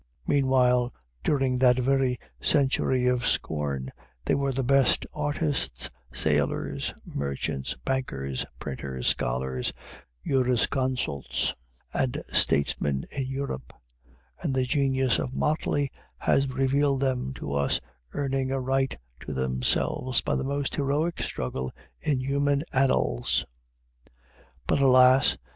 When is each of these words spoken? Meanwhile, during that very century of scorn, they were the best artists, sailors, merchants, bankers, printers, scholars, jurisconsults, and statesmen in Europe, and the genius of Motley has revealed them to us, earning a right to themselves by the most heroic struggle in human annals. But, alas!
Meanwhile, 0.25 0.91
during 1.23 1.59
that 1.59 1.77
very 1.77 2.17
century 2.39 3.05
of 3.05 3.27
scorn, 3.27 3.91
they 4.25 4.33
were 4.33 4.51
the 4.51 4.63
best 4.63 5.05
artists, 5.13 5.91
sailors, 6.11 6.91
merchants, 7.05 7.75
bankers, 7.85 8.43
printers, 8.57 9.09
scholars, 9.09 9.71
jurisconsults, 10.25 11.53
and 11.93 12.19
statesmen 12.33 13.05
in 13.15 13.27
Europe, 13.27 13.73
and 14.41 14.55
the 14.55 14.65
genius 14.65 15.19
of 15.19 15.35
Motley 15.35 15.91
has 16.17 16.47
revealed 16.49 16.99
them 17.01 17.31
to 17.35 17.53
us, 17.53 17.79
earning 18.13 18.49
a 18.49 18.59
right 18.59 18.97
to 19.19 19.33
themselves 19.35 20.19
by 20.21 20.35
the 20.35 20.43
most 20.43 20.73
heroic 20.73 21.21
struggle 21.21 21.71
in 21.99 22.19
human 22.19 22.63
annals. 22.73 23.45
But, 24.65 24.79
alas! 24.79 25.37